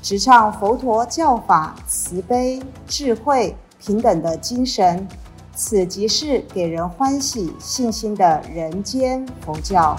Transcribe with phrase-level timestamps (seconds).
[0.00, 5.06] 直唱佛陀教法慈悲、智慧、平等的精神。
[5.54, 9.96] 此即是给人欢喜、信心的人间佛教。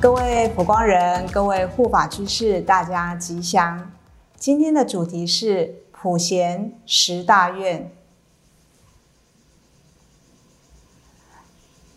[0.00, 3.90] 各位佛光人，各位护法居士，大家吉祥。
[4.36, 7.90] 今天的主题是普贤十大愿。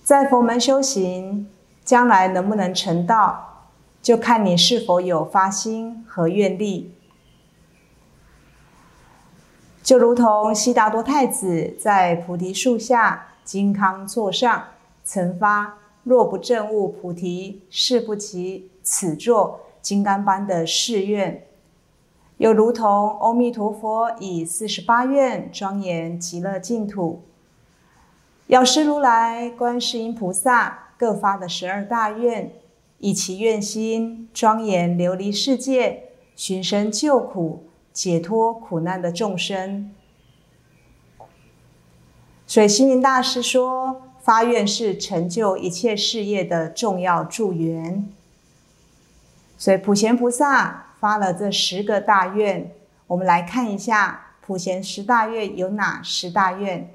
[0.04, 1.48] 在佛门修行，
[1.86, 3.51] 将来能不能成道，
[4.02, 6.94] 就看你是否有发心和愿力。
[9.84, 14.66] 就如同悉达多太子在菩提树下金康座上，
[15.04, 21.42] 曾发“若不证悟菩提，誓不及此座金刚般”的誓愿；
[22.38, 27.24] 又如同阿弥陀佛以四十八愿庄严极乐净土，
[28.48, 32.54] 药师如来、观世音菩萨各发的十二大愿，
[33.02, 36.04] 以其愿心庄严琉璃世界，
[36.36, 37.66] 寻声救苦。
[37.94, 39.92] 解脱苦难的众生，
[42.48, 48.08] 所以星云大师说，发愿是成就一切事业的重要助缘。
[49.58, 52.72] 所以普贤菩萨发了这十个大愿，
[53.08, 56.90] 我们来看一下普贤十大愿有哪十大愿？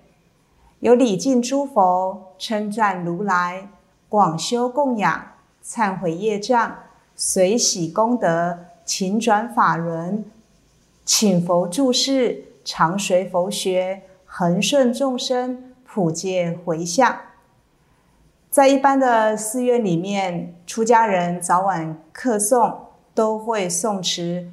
[0.81, 3.69] 有礼敬诸佛、称赞如来、
[4.09, 5.33] 广修供养、
[5.69, 6.78] 忏悔业障、
[7.17, 10.25] 随喜功德、勤转法轮。
[11.05, 17.20] 请佛注释，常随佛学，恒顺众生，普界回向。
[18.51, 22.74] 在一般的寺院里面，出家人早晚课诵
[23.14, 24.51] 都会诵持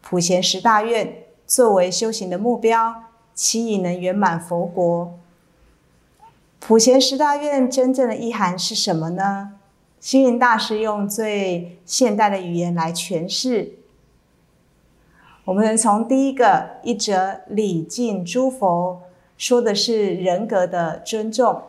[0.00, 5.18] 普贤十大愿，作为修行的目标，期以能圆满佛国。
[6.58, 9.57] 普贤十大愿真正的意涵是什么呢？
[10.00, 13.72] 星云大师用最现代的语言来诠释。
[15.44, 19.00] 我们从第一个一则礼敬诸佛，
[19.36, 21.62] 说的是人格的尊重。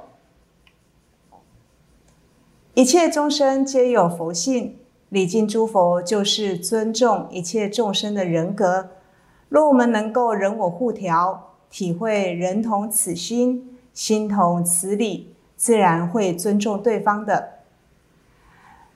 [2.76, 4.78] 一切众生皆有佛性，
[5.10, 8.90] 礼敬诸佛就是尊重一切众生的人格。
[9.50, 17.59] 若我们能够人我互调，体会人同此心，心同此理，自然会尊重对方的。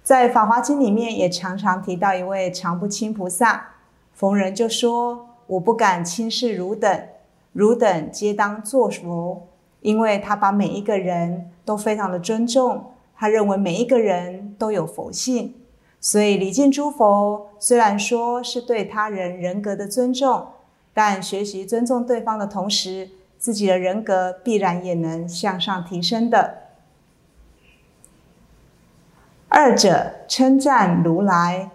[0.03, 3.69] 在《法华经》里面也常常提到一位常不轻菩萨。
[4.13, 7.07] 逢人就说：“我不敢轻视汝等，
[7.53, 9.47] 汝等皆当作佛。”
[9.79, 15.55] 因为他把每一个人都非常的尊重，他认为每一个人都有佛性，
[15.99, 20.47] 所以礼敬诸佛虽然说是对他人人格的尊重，
[20.93, 26.62] 但学习尊重对方的同时，自己的人格必然也能向上提升的。
[29.53, 31.69] 二者称赞如来。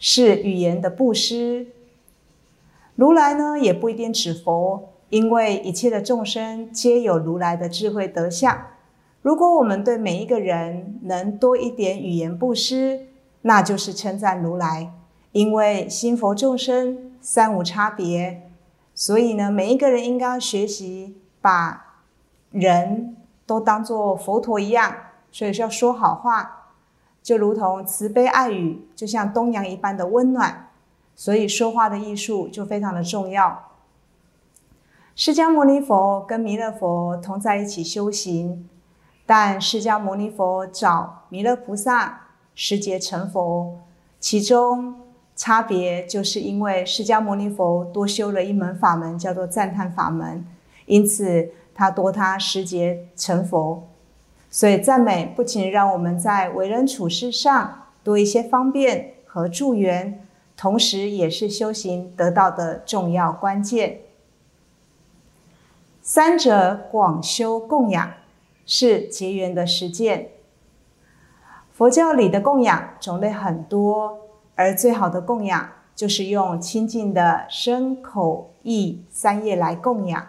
[0.00, 1.66] 是语言的布施。
[2.94, 8.66] 如来呢，也不一定指佛，因为一切的众生皆有如来的智慧德相。
[9.22, 13.06] 如果我们对每一个人能多一点语言布施，
[13.42, 14.92] 那就是称赞如来。
[15.32, 18.48] 因为心佛众生三无差别，
[18.94, 22.04] 所以呢，每一个人应该要学习把
[22.52, 24.94] 人都当做佛陀一样，
[25.32, 26.57] 所以是要说好话。
[27.28, 30.70] 就如同慈悲爱语，就像东阳一般的温暖，
[31.14, 33.68] 所以说话的艺术就非常的重要。
[35.14, 38.66] 释迦牟尼佛跟弥勒佛同在一起修行，
[39.26, 43.78] 但释迦牟尼佛找弥勒菩萨时节成佛，
[44.18, 44.94] 其中
[45.36, 50.46] 差别就是因为释迦牟尼佛多修了一门法门，叫做赞叹法门，
[50.86, 53.86] 因此他多他时节成佛。
[54.58, 60.26] 所以赞美不仅让我们在为人处事上多一些方便和助缘，
[60.56, 64.00] 同时也是修行得到的重要关键。
[66.02, 68.14] 三者广修供养
[68.66, 70.30] 是结缘的实践。
[71.72, 74.18] 佛教里的供养种类很多，
[74.56, 80.26] 而最好的供养就是用清净的身口意三业来供养。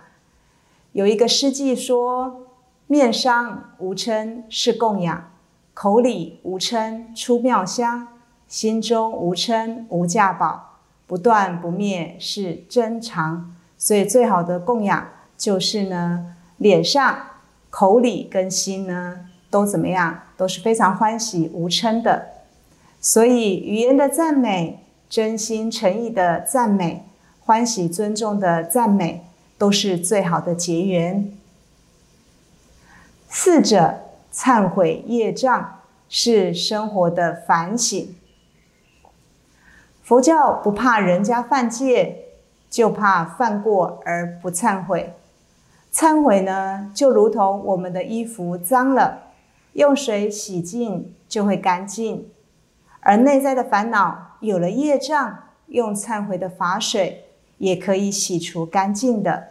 [0.92, 2.46] 有一个诗记说。
[2.92, 5.30] 面上无称是供养，
[5.76, 8.08] 口里无称出妙香，
[8.48, 10.80] 心中无称无价宝。
[11.06, 13.56] 不断不灭是真常。
[13.78, 15.08] 所以最好的供养
[15.38, 17.16] 就是呢，脸上、
[17.70, 19.20] 口里跟心呢
[19.52, 22.30] 都怎么样，都是非常欢喜无嗔的。
[23.00, 27.06] 所以语言的赞美、真心诚意的赞美、
[27.42, 29.24] 欢喜尊重的赞美，
[29.60, 31.32] 都是最好的结缘。
[33.30, 34.02] 四者
[34.34, 35.80] 忏悔业障
[36.10, 38.14] 是生活的反省。
[40.04, 42.26] 佛教不怕人家犯戒。
[42.70, 45.16] 就怕犯过而不忏悔，
[45.92, 49.24] 忏悔呢，就如同我们的衣服脏了，
[49.74, 52.26] 用水洗净就会干净；
[53.00, 57.26] 而内在的烦恼有了业障，用忏悔的法水
[57.58, 59.48] 也可以洗除干净的。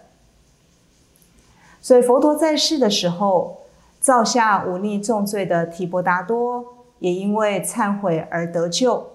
[1.83, 3.58] 所以佛陀在世的时候，
[4.01, 6.65] 造下忤逆重罪的提婆达多，
[7.01, 9.09] 也因为忏悔而得救。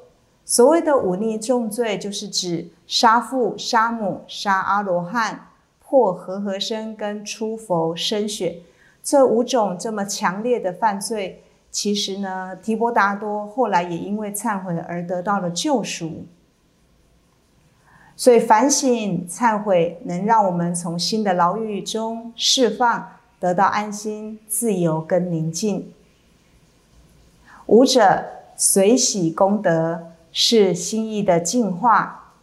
[0.46, 5.48] 所谓的忤逆重罪，就是指杀父、杀母、杀阿罗汉、
[5.80, 8.62] 破和合身跟出佛身血
[9.02, 11.44] 这五种这么强烈的犯罪。
[11.72, 16.26] 其实呢，提婆达多后来也因为忏悔而得到了救赎。
[18.16, 23.13] 所以反省忏悔，能让我们从新的牢狱中释放，
[23.44, 25.92] 得到安心、自由跟宁静。
[27.66, 28.24] 五者
[28.56, 30.14] 随喜功德。
[30.36, 32.34] 是心意的净化。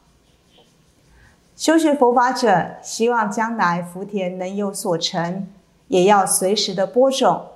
[1.56, 5.48] 修学佛法者希望将来福田能有所成，
[5.88, 7.46] 也要随时的播种。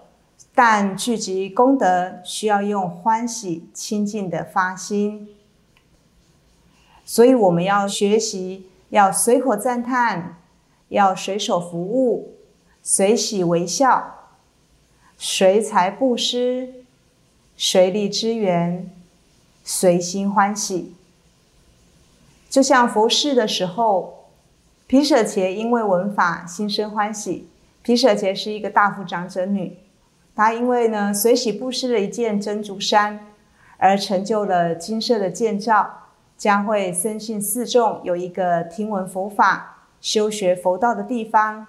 [0.53, 5.29] 但聚集功德需要用欢喜清净的发心，
[7.05, 10.41] 所以我们要学习，要随口赞叹，
[10.89, 12.34] 要随手服务，
[12.87, 14.29] 随喜微笑，
[15.17, 16.85] 随财布施，
[17.57, 18.91] 随力支援。
[19.67, 20.95] 随心欢喜，
[22.51, 24.27] 就像佛事的时候，
[24.87, 27.49] 皮舍伽因为闻法心生欢喜。
[27.83, 29.79] 皮舍伽是一个大富长者女，
[30.37, 33.19] 她因为呢随喜布施了一件珍珠衫，
[33.79, 41.67] 而成就了金色的建造，将会深信四众有一个听闻佛法、修学佛道的地方。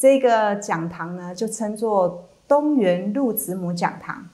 [0.00, 4.26] 这个讲堂呢，就称作东园路子母讲堂。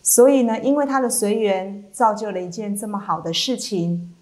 [0.00, 4.14] 所以呢，因为他的随缘造就了一件这么好的事情，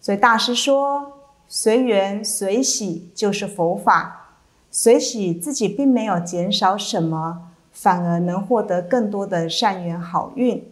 [0.00, 1.12] 所以大师说：
[1.46, 4.32] 随缘随喜就是佛法，
[4.72, 10.68] 随喜自己并没有减少什么，反而能获得更多的善缘好运。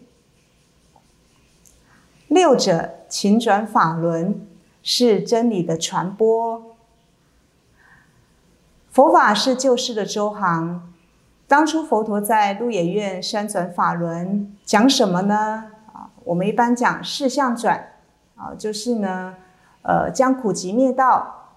[2.27, 4.45] 六者勤转法轮，
[4.83, 6.70] 是真理的传播。
[8.91, 10.93] 佛法是救世的周行。
[11.47, 15.71] 当初佛陀在鹿野苑山转法轮，讲什么呢？
[15.93, 17.93] 啊，我们一般讲事相转，
[18.35, 19.35] 啊，就是呢，
[19.81, 21.47] 呃，将苦集灭道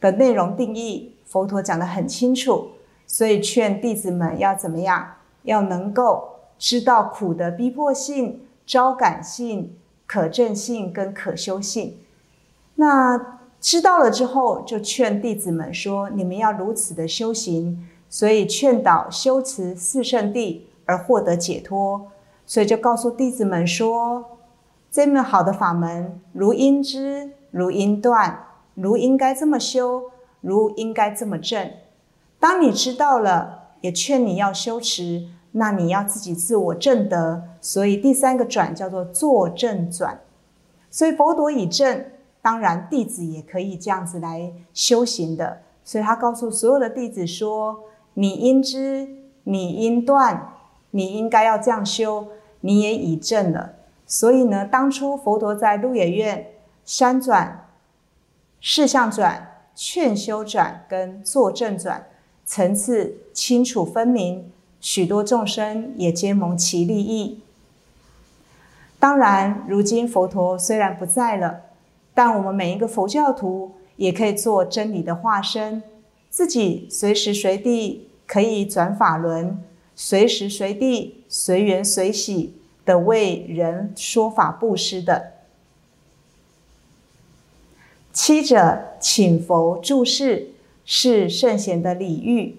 [0.00, 2.70] 的内容定义，佛陀讲得很清楚，
[3.06, 5.06] 所以劝弟子们要怎么样？
[5.42, 9.76] 要能够知道苦的逼迫性、招感性、
[10.06, 11.98] 可证性跟可修性。
[12.76, 17.86] 那知道了之后，就劝弟子们说：你们要如此的修行。
[18.12, 22.08] 所以劝导修持四圣地而获得解脱，
[22.44, 24.24] 所以就告诉弟子们说：
[24.90, 31.70] 这么好的法门，如应知，如应断，如应该这么修，如应该这么正。
[32.40, 37.44] 当你知道了，也劝你要修持，那你要自己自我正得。
[37.60, 40.18] 所以第三个转叫做坐正转。
[40.90, 42.06] 所以佛陀以正，
[42.42, 45.62] 当然弟子也可以这样子来修行的。
[45.84, 47.84] 所以他告诉所有的弟子说。
[48.14, 49.08] 你应知，
[49.44, 50.54] 你应断，
[50.90, 52.26] 你应该要这样修，
[52.60, 53.76] 你也已证了。
[54.04, 56.44] 所以呢，当初佛陀在鹿野苑
[56.84, 57.68] 山转、
[58.60, 62.08] 事相转、劝修转跟坐正转
[62.44, 67.40] 层次清楚分明，许多众生也皆蒙其利益。
[68.98, 71.60] 当然，如今佛陀虽然不在了，
[72.14, 75.82] 但我们每一个佛教徒也可以做真理的化身。
[76.28, 79.62] 自己随时随地可以转法轮，
[79.96, 85.32] 随时随地随缘随喜的为人说法布施的。
[88.12, 90.50] 七者请佛注释
[90.84, 92.56] 是圣贤的礼遇。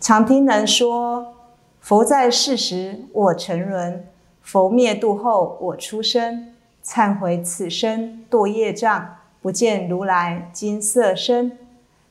[0.00, 1.34] 常听人说，
[1.80, 4.06] 佛在世时我沉沦，
[4.40, 6.54] 佛灭度后我出生，
[6.88, 9.16] 忏悔此生堕业障。
[9.40, 11.56] 不见如来金色身，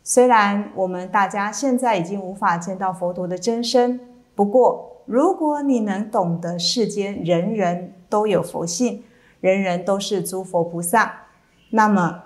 [0.01, 3.99] 虽然我们大家现在已经无法见到佛陀的真身，
[4.33, 9.03] 不过如果你能懂得世间人人都有佛性，
[9.41, 11.23] 人人都是诸佛菩萨。
[11.71, 12.23] 那么，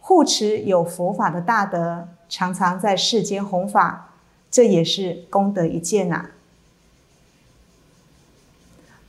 [0.00, 4.14] 护持有佛法的大德，常常在世间弘法，
[4.50, 6.30] 这也是功德一件呐。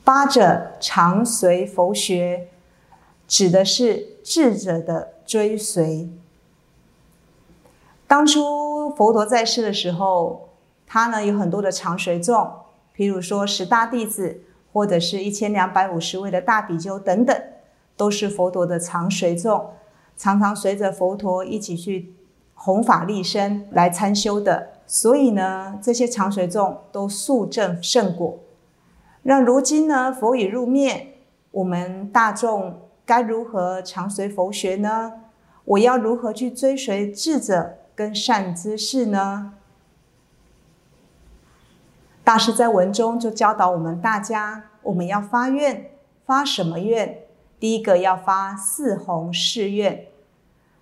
[0.04, 2.48] 八者常随佛学，
[3.32, 6.06] 指的是智者的追随。
[8.06, 10.50] 当初佛陀在世的时候，
[10.86, 12.52] 他呢有很多的常随众，
[12.94, 17.34] 譬如说十大弟子，或者是一千两百五十位的大比丘等等，
[17.96, 19.70] 都是佛陀的常随众，
[20.14, 22.12] 常常随着佛陀一起去
[22.52, 24.72] 弘法利身来参修的。
[24.86, 28.38] 所以呢，这些常随众都速证圣果。
[29.22, 31.14] 那如今呢，佛已入灭，
[31.50, 35.14] 我们大众该如何常随佛学呢？
[35.64, 39.54] 我要如何去追随智者跟善知识呢？
[42.24, 45.90] 大师在文中就教导我们大家，我们要发愿，
[46.24, 47.18] 发什么愿？
[47.58, 50.06] 第一个要发四弘誓愿，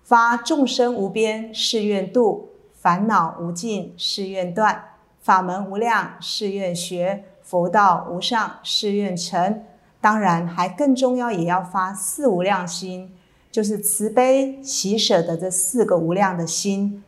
[0.03, 7.25] 发众生无边誓愿度，烦恼无尽誓愿断，法门无量誓愿学。
[7.41, 9.63] 佛道无上，誓愿成。
[10.01, 13.13] 当然，还更重要，也要发四无量心，
[13.51, 17.03] 就是慈悲喜舍的这四个无量的心。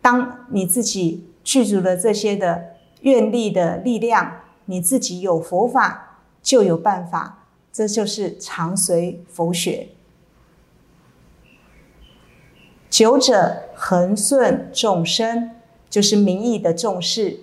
[0.00, 7.42] 当你自己具足了这些的愿力的力量，你自己有佛法，就有办法。
[7.72, 9.88] 这就是常随佛学。
[12.88, 15.50] 九者恒顺众生，
[15.90, 17.40] 就是名义的重视。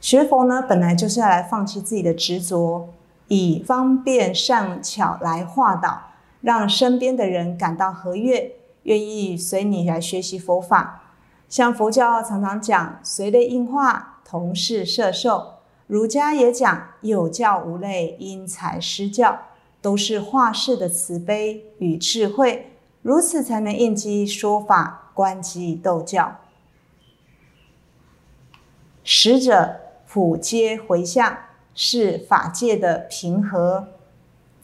[0.00, 2.90] 学佛呢，本来就是要来放弃自己的执着，
[3.34, 6.10] 以方便善巧来化导，
[6.40, 8.52] 让身边的人感到和悦，
[8.84, 11.02] 愿意随你来学习佛法。
[11.48, 19.40] 像佛教常常讲随类应化，同是摄受；儒家也讲有教无类，因材施教，
[19.82, 22.70] 都是化世的慈悲与智慧，
[23.02, 26.36] 如此才能应机说法，观机斗教。
[29.02, 29.80] 使者。
[30.06, 31.36] 普皆回向
[31.74, 33.88] 是法界的平和。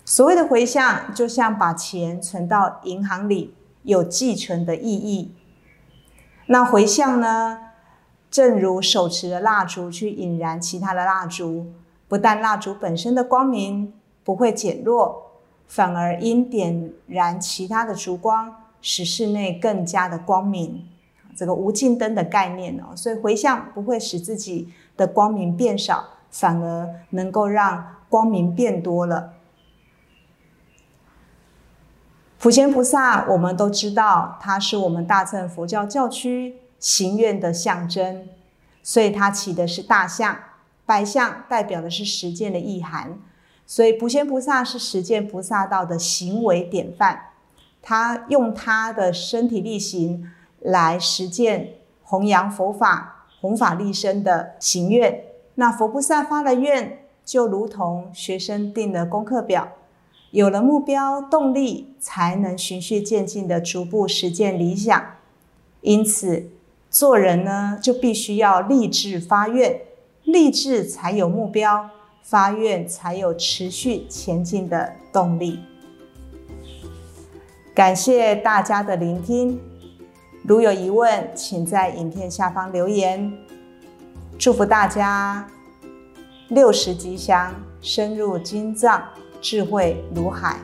[0.05, 5.35] 所谓的回向，就像把钱存到银行里，有寄存的意义。
[6.47, 7.59] 那回向呢？
[8.31, 11.67] 正如手持的蜡烛去引燃其他的蜡烛，
[12.07, 15.33] 不但蜡烛本身的光明不会减弱，
[15.67, 20.87] 反而因点燃其他的烛光，使室内更加的光明。
[21.37, 24.73] 这个无尽灯的概念哦，所以回向不会使自己。
[24.97, 29.35] 的光明变少，反而能够让光明变多了。
[32.39, 38.29] 普贤菩萨，我们都知道，他是我们大乘佛教教区行愿的象征，
[38.83, 40.39] 所以他起的是大象，
[40.87, 43.19] 白象代表的是实践的意涵。
[43.67, 47.27] 所以普贤菩萨是实践菩萨道的行为典范，
[47.83, 53.17] 他用他的身体力行来实践弘扬佛法。
[53.41, 55.25] 弘法立身的行愿，
[55.61, 59.69] 那佛菩萨发了愿，就如同学生定了功课表，
[60.31, 64.99] 有了目标动力，才能循序渐进的逐步实践理想。
[65.83, 66.49] 因此，
[66.89, 69.83] 做人呢，就必须要立志发愿，
[70.25, 71.91] 立志才有目标，
[72.23, 75.61] 发愿才有持续前进的动力。
[77.75, 79.61] 感谢大家的聆听。
[80.43, 83.31] 如有疑问，请在影片下方留言。
[84.41, 85.47] 祝福大家
[86.49, 89.03] 六十吉祥，深入经藏，
[89.43, 90.57] 智慧如海。